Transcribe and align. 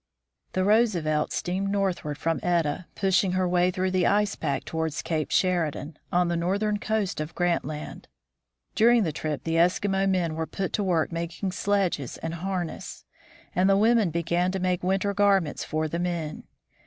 The 0.53 0.63
Roosevelt 0.63 1.31
steamed 1.31 1.69
northward 1.69 2.17
from 2.17 2.39
Etah, 2.41 2.87
pushing 2.95 3.33
her 3.33 3.47
way 3.47 3.69
through 3.69 3.91
the 3.91 4.07
ice 4.07 4.35
pack 4.35 4.65
towards 4.65 5.03
Cape 5.03 5.29
Sheridan, 5.29 5.99
on 6.11 6.27
the 6.27 6.35
northern 6.35 6.79
coast 6.79 7.21
of 7.21 7.35
Grant 7.35 7.63
Land. 7.65 8.07
During 8.73 9.03
the 9.03 9.11
trip 9.11 9.43
the 9.43 9.57
Eskimo 9.59 10.09
men 10.09 10.33
were 10.33 10.47
put 10.47 10.73
to 10.73 10.83
work 10.83 11.11
making 11.11 11.51
sledges 11.51 12.17
and 12.17 12.33
har 12.33 12.65
ness, 12.65 13.05
and 13.55 13.69
the 13.69 13.77
women 13.77 14.09
began 14.09 14.51
to 14.53 14.59
make 14.59 14.81
winter 14.81 15.13
garments 15.13 15.63
for 15.63 15.87
the 15.87 15.99
men. 15.99 16.45